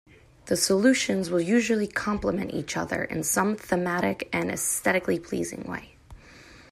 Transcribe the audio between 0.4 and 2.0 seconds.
The solutions will usually